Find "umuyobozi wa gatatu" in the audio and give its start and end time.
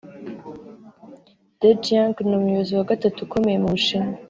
2.39-3.17